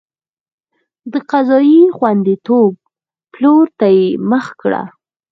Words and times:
د 1.11 1.13
قضایي 1.31 1.81
خوندیتوب 1.97 2.71
پلور 3.33 3.65
ته 3.79 3.87
یې 3.95 4.05
مخه 4.29 4.53
کړه. 4.61 4.81